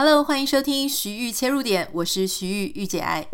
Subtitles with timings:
[0.00, 3.26] Hello，欢迎收听徐玉切入点，我是徐玉玉姐爱。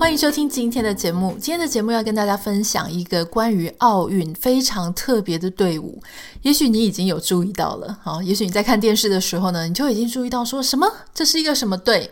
[0.00, 1.32] 欢迎收听今天的节目。
[1.32, 6.02] 今天的节目要跟大家分享一个关于奥运非常特别的队伍。
[6.40, 10.90] 也许你已经有注意到了，好，也许你在看电视的时候呢，你就已经注意到说什么？
[11.12, 12.10] 这是一个什么队？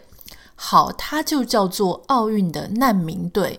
[0.54, 3.58] 好，它就叫做奥运的难民队。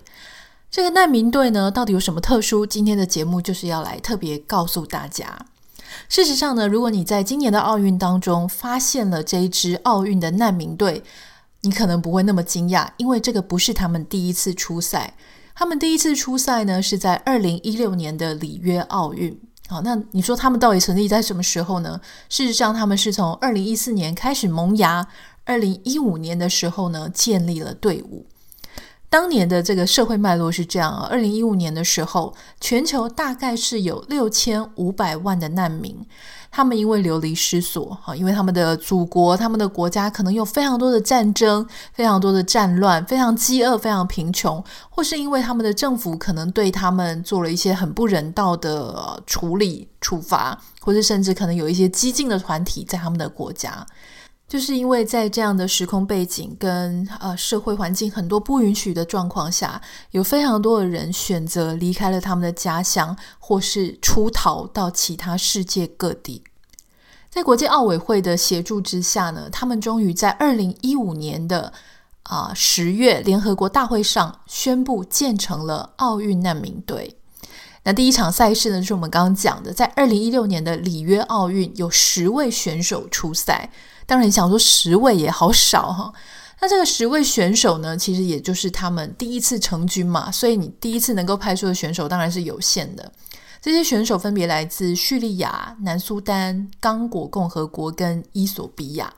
[0.74, 2.66] 这个难民队呢，到底有什么特殊？
[2.66, 5.46] 今天的节目就是要来特别告诉大家。
[6.10, 11.04] 事实上呢，如果你在今年的奥运当中发现了这一支奥运的难民队，
[11.62, 15.14] 你可能不会那么惊讶，因为这个不是他们第一次出赛。
[15.54, 19.40] 他们第一次出赛呢，是在二零一六年的里约奥运。
[19.68, 22.02] 好，那你说他们到底成立在什么时候呢？
[22.30, 25.08] 事实上，他们是从二零一四年开始萌芽，
[25.44, 28.26] 二零一五年的时候呢，建立了队伍。
[29.14, 35.96] 当年的这个社会脉络是这样啊，二零一五年的时候，全球大概是有六千五百万的难民，
[36.50, 53.86] 他们因为流离失所啊，因为他们的祖国、他们的国家可能有非常多的战争、非常多的战乱、非常饥饿、非常贫穷，或是因为他们的政府可能对他们做了一些很不人道的处理、处罚，或者甚至可能有一些激进的团体在他们的国家。
[54.48, 66.44] 就是因为在这样的时空背景跟呃社会环境很多不允许的状况下，有非常多的人选择离开了他们的家乡，或是出逃到其他世界各地。
[67.32, 71.74] 在国际奥委会的协助之下呢，他们终于在二零一五年的
[72.22, 77.18] 啊十月联合国大会上宣布建成了奥运难民队。
[77.86, 83.72] 那第一场赛事呢，就是我们刚刚讲的，在二零一六年的里约奥运，有十位选手出赛。
[84.14, 86.14] 当然，想说十位也好少哈。
[86.62, 93.12] 那这个十位选手呢，其实也就是他们第一次成军嘛，所以你第一次能够派出的选手当然是有限的。
[93.60, 99.12] 这些选手分别来自叙利亚、南苏丹、刚果共和国跟伊索比亚。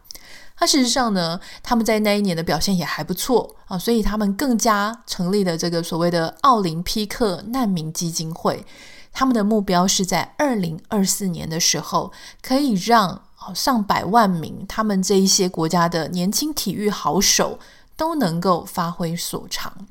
[0.62, 8.66] 那事实上呢，他们在那一年的表现也还不错啊，所以他们更加成立了这个所谓的奥林匹克难民基金会。
[9.12, 13.22] 他们的目标是在二零二四年的时候，可以让
[13.54, 17.60] 上百万名他们这一些国家的年轻体育好手
[17.96, 19.88] 都能够发挥所长。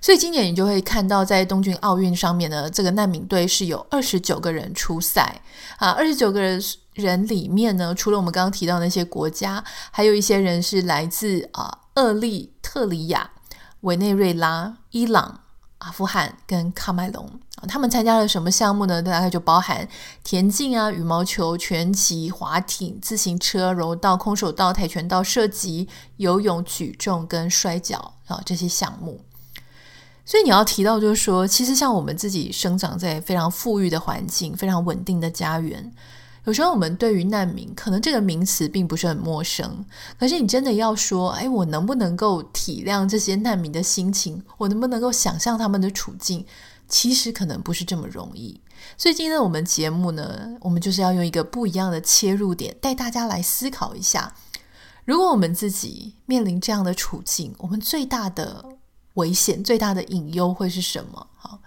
[0.00, 5.40] 所以今年你就会看到，在东京奥运上面呢，这个难民队是有二十九个人出赛
[5.76, 6.60] 啊，二十九个人
[6.94, 13.30] 人里面呢，除了我们刚刚提到那些国家，还有一些人是来自啊厄立特里亚、
[13.82, 15.40] 委内瑞拉、伊朗。
[15.84, 17.28] 阿富汗跟喀麦隆，
[17.68, 19.02] 他们参加了什么项目呢？
[19.02, 19.86] 大概就包含
[20.24, 29.20] 田径啊、羽毛球、拳击、滑艇、自行车、柔道、空手道、跆拳道、射击、游泳、举重跟摔跤啊这些项目。
[30.24, 35.92] 所以你要提到，就是说，其实像我们自己生长在非常富裕的环境、非常稳定的家园。
[36.44, 39.84] 有时候我们对于难民，可能这个名词并不是很陌生。
[40.18, 44.42] 可是你真的要说，哎，我能不能够体谅这些难民的心情？
[44.58, 46.44] 我能不能够想象他们的处境？
[46.92, 48.60] 其实可能不是这么容易。
[48.98, 54.34] 所以今天我们节目呢，我们就是要用一个不一样的切入点，带大家来思考一下：
[55.06, 58.76] 如果我们自己面临这样的处境，我们最大的
[59.14, 61.26] 危险、最大的隐忧会是什么？
[61.34, 61.60] 好，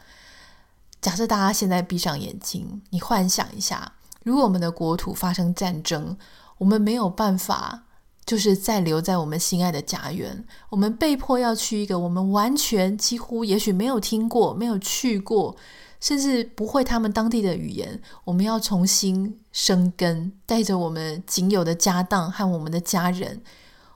[1.01, 3.93] 假设大家现在闭上眼睛，你幻想一下。
[4.23, 6.15] 如果我们的国土发生战争，
[6.59, 7.84] 我们没有办法，
[8.25, 15.55] 就是再留在我们心爱的家园，我们被迫要去一个我们完全几乎也许没有听过、没有去过，
[15.99, 23.41] 甚至不会他们当地的语言，我们要重新生根，带着我们仅有的家当和我们的家人，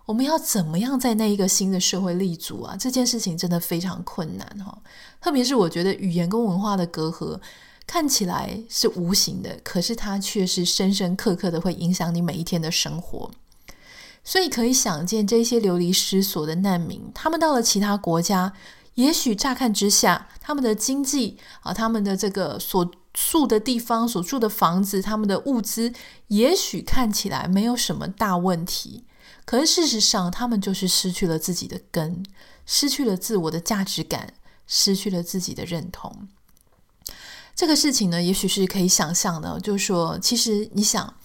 [0.06, 2.76] 我们要怎么样在那一个新的社会立足啊？
[2.78, 4.78] 这件事情真的非常困难哈，
[5.20, 7.40] 特别是我觉得语言跟文化的隔阂。
[7.88, 13.32] 看起来是无形的，可是它却是深深刻刻的会影响你每一天的生活。
[14.24, 18.54] 所以可以想见，这些流离失所的难民，他们到了其他国家，
[18.96, 25.94] 也许乍看之下，他们的经济啊，他们的这个所住的地方、所住的房子、他们的物资，
[26.28, 29.06] 也许看起来没有什么大问题。
[29.46, 32.24] 可是事实上，他们就是失去了自己的根，
[32.66, 34.34] 失去了自我的价值感，
[34.68, 36.28] 失去了自己的认同。
[37.56, 41.16] 这个事情呢，也许是可以想象的，就是说，其实你想，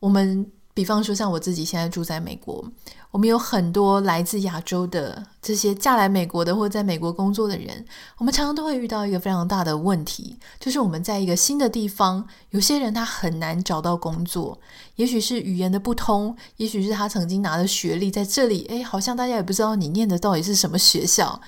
[0.00, 2.64] 我们比方说像我自己现在住在美国，
[3.10, 7.84] 我们有很多来自亚洲的这些嫁来美国的或在美国工作的人，
[8.16, 14.58] 我们常常都会遇到一个非常大的问题，就是我们在一个新的地方，有些人他很难找到工作，
[14.96, 21.38] 也许是语言的不通，也许是他曾经拿的学历在这里，哎，好像大家也不知道你念的到底是什么学校。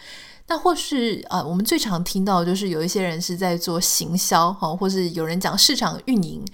[0.48, 6.44] 那或是啊、我们最常听到就是有一些人是在做行销哈，或是有人讲市场运营，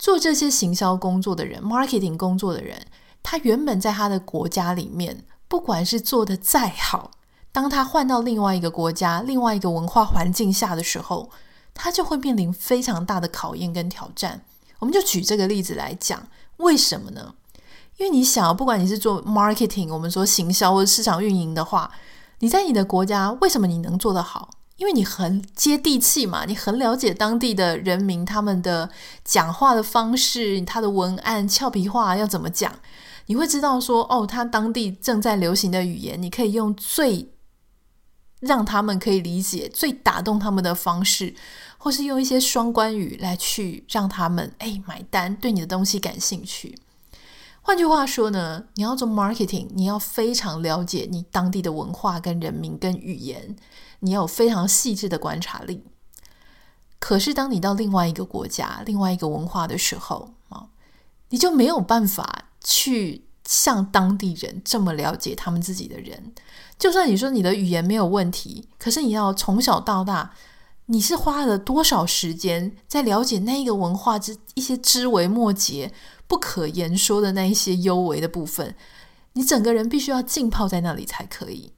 [0.00, 2.86] 做这些行销工作的人，marketing 工作的人，
[3.22, 7.10] 他原本在他的国家里面，不管是做的再好，
[7.52, 11.28] 当他换到另外一个国家、另外一个文化环境下的时候，
[11.74, 14.40] 他就会面临非常大的考验跟挑战。
[14.78, 16.26] 我们就举这个例子来讲，
[16.56, 17.34] 为什么呢？
[17.98, 21.90] 因为你想，不管你是做 marketing，我们说行销或者市场运营的话，
[22.38, 24.48] 你在你的国家，为什么你能做得好？
[24.80, 28.88] 因为你很接地气嘛，你很了解当地的人民，他们的
[29.22, 32.72] 讲话的方式，他的文案俏皮话要怎么讲，
[33.26, 37.28] 你会知道说，哦，他当地正在流行的语言，你可以用最
[38.40, 41.34] 让他们可以理解、最打动他们的方式，
[41.76, 46.74] 或是用一些双关语来去让他们哎买单，对你的东西感兴趣。
[47.60, 53.54] 换句话说呢，你要做 marketing，你要非常了解你当地的文化跟人民跟语言，
[54.00, 55.84] 你要有非常细致的观察力。
[56.98, 60.66] 可是当你到另外一个国家、另外一个文化的时候啊，
[61.30, 66.34] 你就没有办法去像当地人这么了解他们自己的人。
[66.78, 70.34] 就算你说你的语言没有问题，可是你要从小到大，
[70.86, 75.92] 你是花了多少时间在了解那一个文化之一些枝微末节？
[76.26, 78.76] 不可言说的那一些幽微的部分，
[79.32, 81.72] 你整个人必须要浸泡在那里才可以。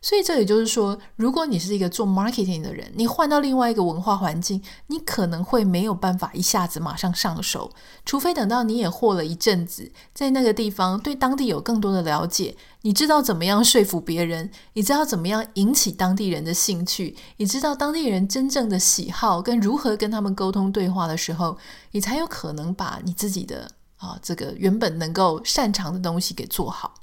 [0.00, 7.70] 所以这也就是说，如果你是一个做 marketing 的人，你换到另外一个文化环境，你可能会没有办法一下子马上上手，
[8.04, 21.58] 除非等到你也活了一阵子，在那个地方对当地有更多的了解，你知道怎么样说服别人，你知道怎么样引起当地人的兴趣，你知道当地人真正的喜好跟如何跟他们沟通对话的时候，
[21.92, 23.70] 你才有可能把你自己的。
[23.98, 26.94] 啊，这个原本能够擅长的东西给做好。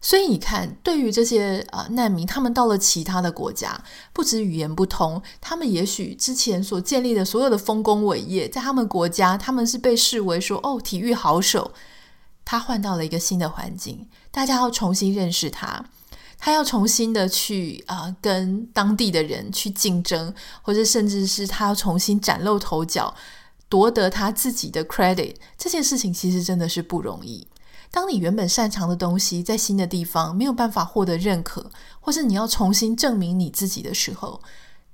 [0.00, 3.82] 所以你看，对于这些啊难民，他们到了其他的国家，
[4.12, 11.72] 不止语言不通，他们也许之前所建立的所有的丰功伟业，在他们国家，他们是被视为说哦，体育好手。
[12.44, 15.84] 他换到了一个新的环境，大家要重新认识他，
[16.38, 20.32] 他要重新的去啊跟当地的人去竞争，
[20.62, 23.12] 或者甚至是他要重新崭露头角。
[23.68, 27.44] 夺得他自己的 credit，这件事情其实真的是不容易。
[27.90, 34.42] 当你原本擅长的东西在新的地方没有办法获得认可，或是你要重新证明你自己的时候，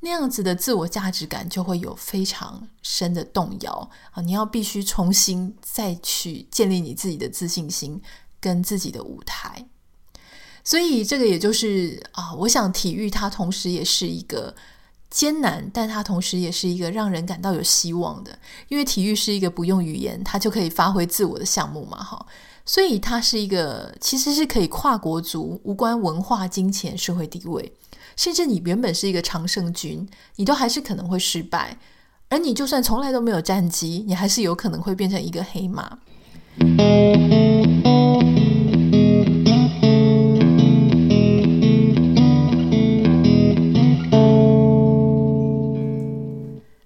[0.00, 4.22] 那样子的自我价值感就会有非常深的动摇啊！
[4.22, 8.00] 你要必须重新再去建立你自己的自信心
[8.40, 9.66] 跟自己的舞台。
[10.64, 14.54] 所以这个也就是啊，我想体育它同时也是一个。
[15.14, 22.26] 艰难，但它同时也是一个让人感到有希望的，因为体育是一个不用语言，它就可以发挥自我的项目嘛，哈，
[22.64, 27.72] 所以它是一个其实是可以跨国族，无关文化、金钱、社会地位，
[28.16, 31.78] 甚至你原本是一个常胜军，你都还是可能会失败，
[32.28, 35.98] 而你就算从来都没有战绩，你还是有可能会变成一个黑马。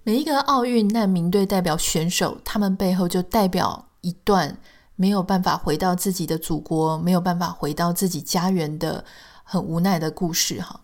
[0.03, 4.57] 每一个奥运难民队代表选手，他们背后就代表一段
[4.97, 9.05] 没有办法回到自己的祖国，没有办法回到自己家园的
[9.43, 10.59] 很无奈的故事。
[10.59, 10.81] 哈，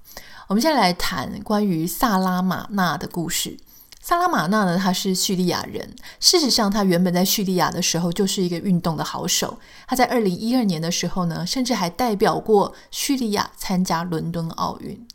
[0.48, 3.58] 我们现在来谈关于萨拉马纳的故事。
[4.00, 5.96] 萨拉马纳呢，他是叙利亚人。
[6.20, 9.58] 事实上，他原本在叙利亚的时候就是一个运动的好手。
[9.88, 15.08] 他在二零一二年的时候呢，甚至还代表过叙利亚参加伦敦奥运。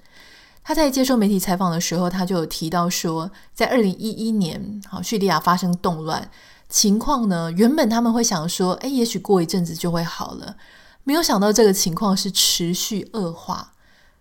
[0.65, 6.31] 他在接受媒体采访的时候，他就有提到说，在二零一一年，好，叙利亚发生动乱，
[6.69, 10.57] 情况呢，原本他们会想说，哎，也许过一阵子就会好了，
[11.05, 13.73] 没有想到这个情况是持续恶化，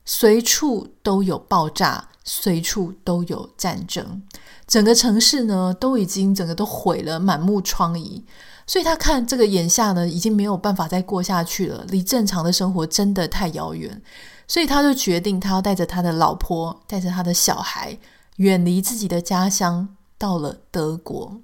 [0.06, 4.22] 随处都有爆炸，随处都有战争，
[4.66, 8.24] 整个城市呢都已经整个都毁了，满目疮痍，
[8.66, 14.02] 所以他看这个眼下呢，已经没有办法再过下去了，离正常的生活真的太遥远。
[14.48, 18.00] 所以他就决定，他要带着他的老婆，带着他的小孩，
[18.38, 21.42] 远离自己的家乡，到了德国。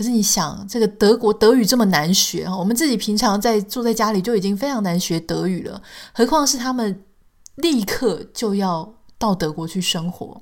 [0.00, 5.82] 可是你想，这个德国德语这么难学，我们自己平常在住在家里就已经非常难学德语了，
[6.14, 7.04] 何况是他们
[7.56, 10.40] 立刻就要到德国去生活。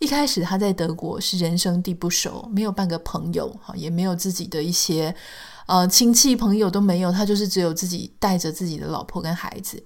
[0.00, 5.14] 一开始他在德国是人生地不熟，没有半个朋友，也没有自己的一些
[5.66, 9.82] 呃亲戚朋友都没有，他就是只有自己带着自己的老婆跟孩子。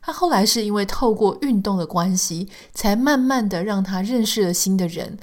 [0.00, 5.18] 他后来是因为透过运动的关系，才慢慢的让他认识了新的人，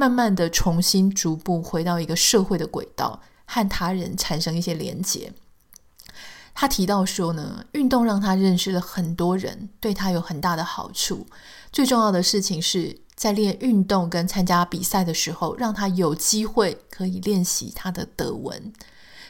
[0.00, 5.32] 慢慢的重新逐步回到一个社会的轨道，和他人产生一些连结。
[6.54, 11.26] 他提到说呢，运动让他认识了很多人，对他有很大的好处。
[11.72, 18.72] 最重要的事情是在练运动跟参加比赛的时候，让他有机会可以练习他的德文。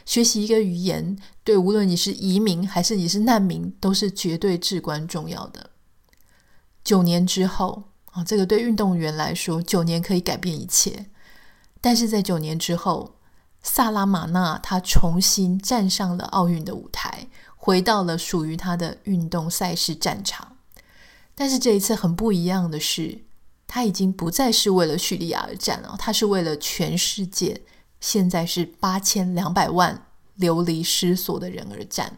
[0.05, 5.71] 学习一个语言，对无论你是移民还是你是难民，都是绝对至关重要的。
[6.83, 7.88] 九年之后
[8.23, 11.07] 这个对运动员来说，九年可以改变一切。
[11.81, 13.15] 但是在九年之后，
[13.61, 20.57] 萨拉玛纳他重新站上了奥运的舞台，回到了属于他的运动赛事战场。
[21.35, 23.23] 但是这一次很不一样的是，
[23.65, 27.61] 他已经不再是为了叙利亚而战了，他是为了全世界。
[28.01, 32.17] 现在是八千两百万流离失所的人而战。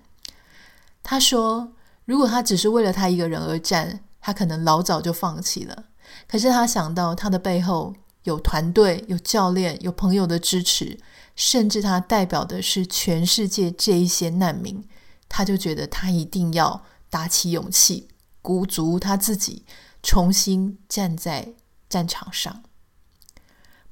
[1.01, 1.73] 他说
[2.05, 5.85] ：“如果他只是为了他一个人而战，他可能老早就放弃了。
[6.27, 10.99] 可是他想到他的背后有团队、有教练、有朋友的支持，
[11.35, 14.83] 甚至他代表的是全世界这一些难民，
[15.27, 18.07] 他就觉得他一定要打起勇气，
[18.41, 19.65] 鼓足他自己，
[20.03, 21.53] 重新站在
[21.89, 22.63] 战场上。”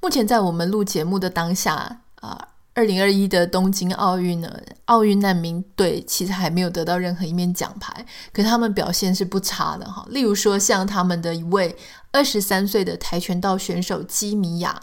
[0.00, 4.50] 目前在我们录节目的当下啊，二零二一的东京奥运呢，
[4.86, 10.06] 奥运难民队其实还没有得到任何一面奖牌，可他们表现是不差的哈。
[10.08, 11.76] 例如说，像他们的一位
[12.12, 14.82] 二十三岁的跆拳道选手基米亚，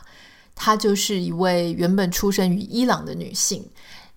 [0.56, 3.70] 她就是一位原本出生于伊朗的女性。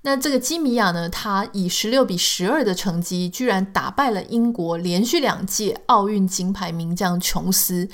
[0.03, 7.89] 那这个基米亚呢，她以十六比十二的成绩，居然打败了英国连续两届奥运金牌名将琼斯。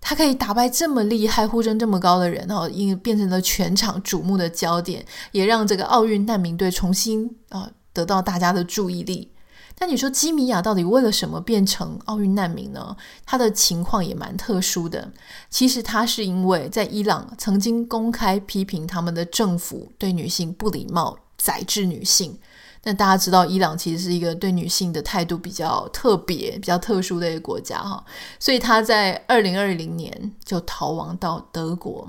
[0.00, 9.32] 他可以打败这么厉害、呼声这么高的人哦，因变成了全场瞩目的焦点，也让这个奥运难民队重新啊得到大家的注意力。
[9.78, 12.96] 但你说基米亚到底为了什么变成奥运难民呢？
[13.24, 15.08] 他的情况也蛮特殊的。
[15.48, 22.36] 其实他是因为在伊朗曾经公开批评他们的政府对女性不礼貌、宰制女性。
[22.84, 28.04] 那大家知道，伊朗其实是一个对女性的态度比较特别、比较特殊的一个国家哈，
[28.38, 32.08] 所以他在二零二零年就逃亡到德国。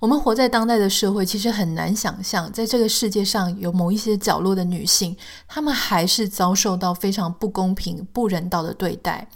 [0.00, 5.16] 我们活在当代的社会，其实很难想象，在这个世界上有某一些角落的女性，
[5.48, 9.28] 她们还是遭受到非常不公平、不人道的对待。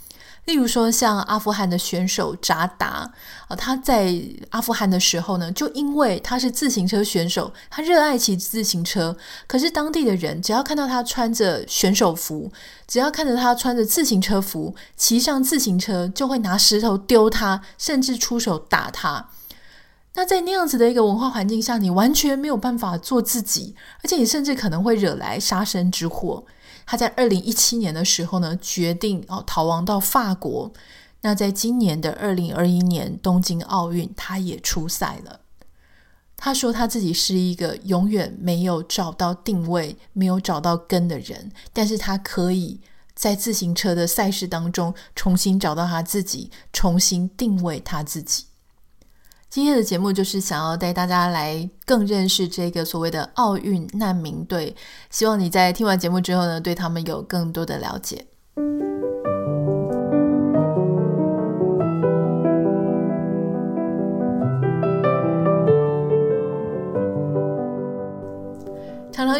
[0.44, 3.12] 例如说，像阿富汗的选手扎达
[3.48, 4.12] 啊，他在
[4.50, 9.16] 阿富汗的时候呢，就因为他是自行车选手，他热爱骑自行车。
[9.46, 12.50] 可是当地的人只要看到他穿着选手服，
[12.88, 19.28] 只要看着他穿着自行车服，骑上自行车，就会拿石头丢他，甚至出手打他。
[20.14, 26.44] 那在那样子的一个文化环境下，你完全没有办法做自己，而且你甚至可能会惹来杀身之祸。
[26.84, 30.70] 他在二零一七年的时候呢，决定哦逃亡到法国。
[31.22, 35.40] 那在今年的二零二一年东京奥运，他也出赛了。
[36.36, 42.80] 他说他自己是一个永远没有找到定位、没有找到根的人，但是他可以
[43.14, 48.46] 在自行车的赛事当中重新找到他自己，重新定位他自己。
[49.52, 54.74] 今天的节目就是想要带大家来更认识这个所谓的奥运难民队，
[55.10, 58.24] 希望你在听完节目之后呢，对他们有更多的了解。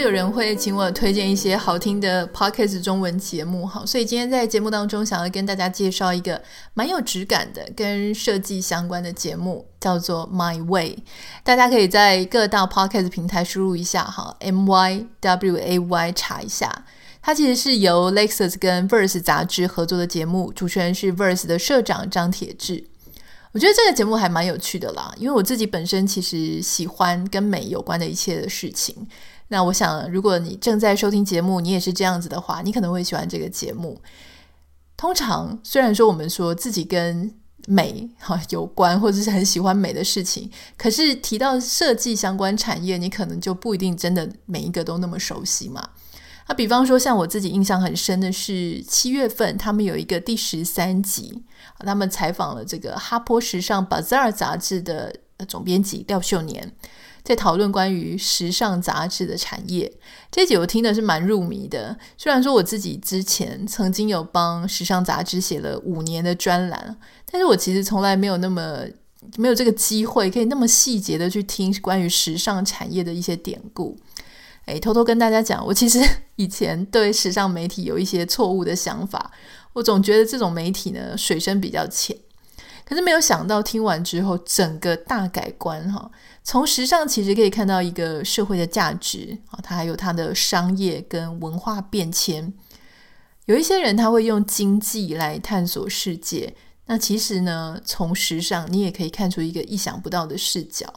[0.03, 6.43] 有人会请我推荐一些好听的 Podcast 中文节目，哈，所以今天在节目当中想要跟大家介绍一个
[6.75, 10.99] 蛮有质感的跟设计相关的节目，叫做 My Way。
[11.45, 16.85] 大家可以在各大 Podcast 平台输入一下哈，M Y W A Y 查一下。
[17.23, 22.83] 它其实是由 Lexus 跟 Verse 杂志合作的节目，主持人是 Verse 的社长张铁志。
[23.53, 29.07] 我觉得这个节目还蛮有趣的啦，因为我自己本身其实喜欢跟美有关的一切的事情。
[29.53, 34.01] 那我想，如果你正在收听节目，你也是这样子的话，你可能会喜欢这个节目。
[34.97, 37.31] 通常，虽然说我们说自己跟
[37.67, 45.87] 美哈有关，或者是很喜欢美的事情，可是提到设计相关产业，你可能就不一定真的每一个都那么熟悉嘛。
[46.49, 51.45] 那比方说，像我自己印象很深的是七月份，他们有一个第十三集，
[51.81, 55.15] 他们采访了这个《哈坡时尚 Bazaar》杂志的
[55.47, 56.73] 总编辑廖秀年。
[57.25, 59.93] 在讨论关于时尚杂志的产业，
[60.31, 61.97] 这集我听的是蛮入迷的。
[62.17, 66.97] 虽然说我自己之前曾经有帮时尚杂志写了五年的专栏，
[67.31, 68.81] 但是我其实从来没有那么
[69.37, 73.97] 没有这个机会，可以那么细节的去听关于时尚产业的一些典故。
[74.67, 76.01] 诶，偷偷跟大家讲，我其实
[76.37, 79.31] 以前对时尚媒体有一些错误的想法，
[79.73, 82.17] 我总觉得这种媒体呢，水深比较浅。
[82.93, 86.11] 可是没有想到听完之后整个大改观哈。
[86.45, 92.53] 从时尚其实可以看到一个社会的价值啊，它还有它的商业跟文化变迁。
[93.47, 100.93] 有一些人他会用经济来探索世界，那其实呢，从时尚你也可以看出一个意想不到的视角。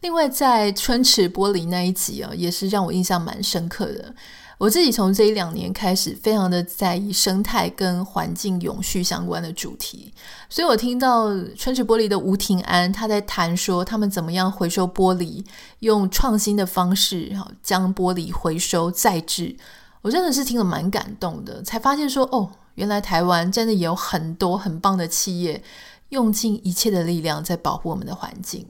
[0.00, 4.14] 另外，在春池玻璃那一集啊，也是让我印象蛮深刻的。
[4.60, 10.12] 我自己从这一两年开始，非常的在意生态跟环境永续相关的主题，
[10.50, 15.42] 所以我听到春池玻璃的吴庭安他在谈说他们怎么样回收玻璃，
[15.78, 19.56] 用创新的方式哈将玻璃回收再制，
[20.02, 25.62] 我真的是听了蛮感动的，才发现说哦，原来台湾真的也有很多很棒的企业，
[26.10, 28.66] 用尽一切的力量在保护我们的环境。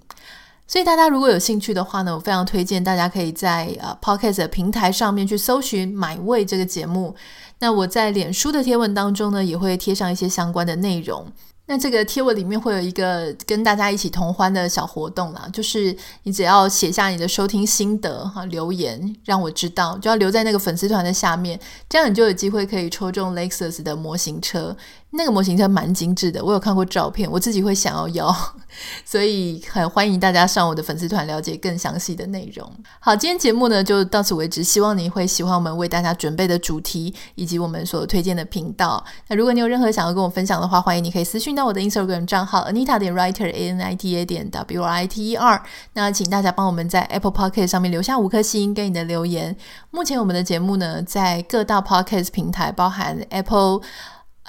[0.70, 7.12] 所以大家如果有兴趣的话呢，我非常推荐大家可以在呃 Podcast 平台上面去搜寻《买位》这个节目。
[7.58, 11.26] 那我在脸书的贴文当中呢，也会贴上一些相关的内容。
[11.66, 21.58] 那这个贴文里面会有一个跟大家一起同欢的小活动啦，就是你只要写下你的收听心得哈，留言让我知道，就要留在那个粉丝团的下面，
[21.88, 24.76] 这样你就有机会可以抽中 Lexus 的模型车。
[25.12, 28.32] 那个模型车蛮精致的，我有看过照片，我自己会想要要，
[29.04, 32.72] 所以很欢迎大家上我的粉丝团了解更详细的内容。
[33.00, 39.04] 好，今天节目呢就到此为止，希望你会喜欢我们为大家准备的主题以及我们所推荐的频道。
[39.26, 45.30] 那如果你有任何想要跟我分享的话，欢迎你可以私讯到我的 Instagram 账号 Anita 点 Writer A N I T A 点 W R I T
[45.30, 45.62] E R。
[45.94, 49.56] 那请大家帮我们在 Apple Podcast 上面留下五颗星跟你的留言。
[49.90, 53.80] 目前我们的节目呢在各大 Podcast 平台，包含 Apple。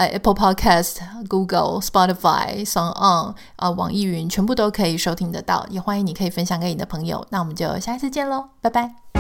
[0.07, 7.25] Apple Podcast、Google、Spotify、s o n g On 啊，网易云全部都可以收听得到，也欢迎你可以分享给你的朋友。
[7.29, 9.10] 那我们就下一次见喽，拜拜。